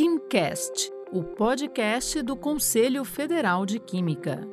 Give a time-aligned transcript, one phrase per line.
[0.00, 4.48] KimCast, o podcast do Conselho Federal de Química.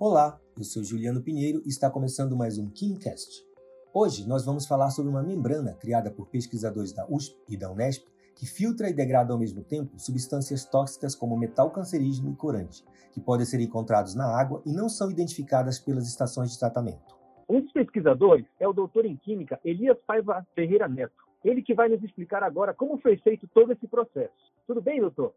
[0.00, 3.46] Olá, eu sou Juliano Pinheiro e está começando mais um KimCast.
[3.94, 8.04] Hoje nós vamos falar sobre uma membrana criada por pesquisadores da USP e da Unesp
[8.34, 13.20] que filtra e degrada ao mesmo tempo substâncias tóxicas como metal cancerígeno e corante, que
[13.20, 17.16] podem ser encontrados na água e não são identificadas pelas estações de tratamento.
[17.48, 21.29] Um dos pesquisadores é o doutor em Química Elias Paiva Ferreira Neto.
[21.44, 24.34] Ele que vai nos explicar agora como foi feito todo esse processo.
[24.66, 25.34] Tudo bem, doutor?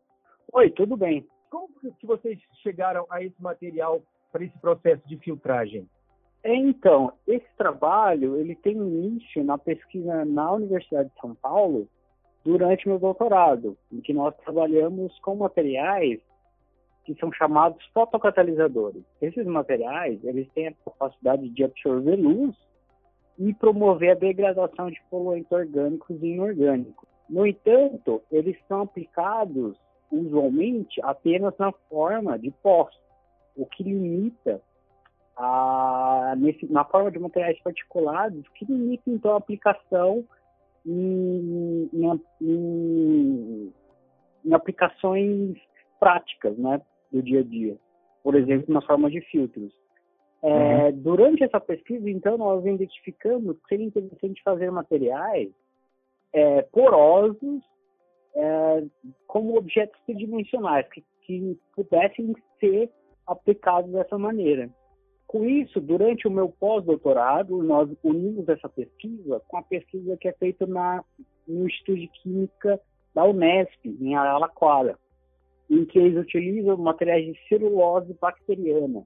[0.51, 1.25] Oi, tudo bem.
[1.49, 5.87] Como que vocês chegaram a esse material para esse processo de filtragem?
[6.43, 11.87] É, então, esse trabalho ele tem início na pesquisa na Universidade de São Paulo
[12.43, 16.19] durante meu doutorado, em que nós trabalhamos com materiais
[17.05, 19.03] que são chamados fotocatalisadores.
[19.21, 22.55] Esses materiais eles têm a capacidade de absorver luz
[23.37, 27.07] e promover a degradação de poluentes orgânicos e inorgânicos.
[27.29, 29.75] No entanto, eles são aplicados
[30.11, 32.93] usualmente apenas na forma de pós,
[33.55, 34.61] o que limita
[35.35, 40.23] a, nesse, na forma de materiais particulados, que limita então a aplicação
[40.85, 43.73] em, em, em,
[44.45, 45.57] em aplicações
[45.99, 46.81] práticas né,
[47.11, 47.77] do dia a dia.
[48.21, 49.73] Por exemplo, na forma de filtros.
[50.43, 51.01] É, uhum.
[51.01, 55.49] Durante essa pesquisa, então, nós identificamos que seria interessante fazer materiais
[56.33, 57.63] é, porosos
[58.35, 58.83] é,
[59.25, 62.91] como objetos tridimensionais, que, que pudessem ser
[63.25, 64.69] aplicados dessa maneira.
[65.25, 70.33] Com isso, durante o meu pós-doutorado, nós unimos essa pesquisa com a pesquisa que é
[70.33, 71.01] feita na,
[71.47, 72.81] no Instituto de Química
[73.15, 74.99] da Unesp, em Araraquara,
[75.69, 79.05] em que eles utilizam materiais de celulose bacteriana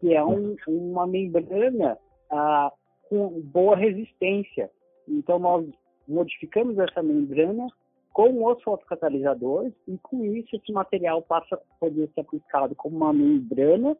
[0.00, 1.98] que é um, uma membrana
[2.30, 2.72] ah,
[3.08, 4.70] com boa resistência.
[5.08, 5.66] Então, nós
[6.06, 7.66] modificamos essa membrana
[8.12, 13.12] com os fotocatalisadores e, com isso, esse material passa a poder ser aplicado como uma
[13.12, 13.96] membrana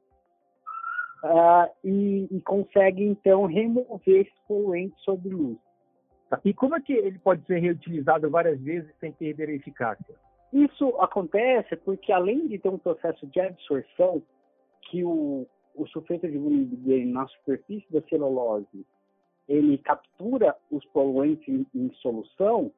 [1.24, 5.58] ah, e, e, consegue, então, remover esses poluentes sob luz.
[6.44, 10.14] E como é que ele pode ser reutilizado várias vezes sem perder a eficácia?
[10.52, 14.22] Isso acontece porque, além de ter um processo de absorção,
[14.82, 18.86] que o, o sulfeto de dele na superfície da celulose
[19.48, 22.72] ele captura os poluentes em, em solução,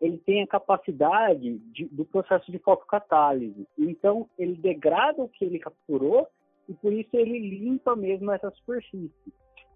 [0.00, 3.66] ele tem a capacidade de, do processo de fotocatálise.
[3.78, 6.26] Então, ele degrada o que ele capturou
[6.68, 9.12] e, por isso, ele limpa mesmo essa superfície.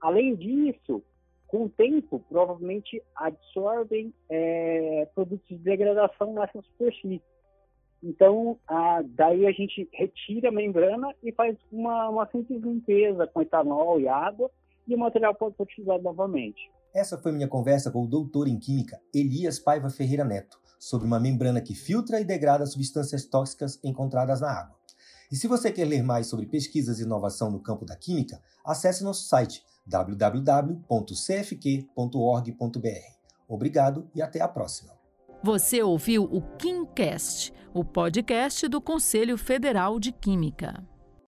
[0.00, 1.02] Além disso,
[1.46, 7.22] com o tempo, provavelmente absorvem é, produtos de degradação nessa superfície.
[8.04, 13.40] Então, a, daí a gente retira a membrana e faz uma, uma simples limpeza com
[13.40, 14.50] etanol e água
[14.86, 16.70] e o material pode ser utilizado novamente.
[16.94, 21.18] Essa foi minha conversa com o doutor em Química Elias Paiva Ferreira Neto sobre uma
[21.18, 24.76] membrana que filtra e degrada substâncias tóxicas encontradas na água.
[25.32, 29.02] E se você quer ler mais sobre pesquisas e inovação no campo da química, acesse
[29.02, 30.84] nosso site www.cfq.org.br.
[33.48, 34.92] Obrigado e até a próxima.
[35.42, 40.80] Você ouviu o KimCast, o podcast do Conselho Federal de Química.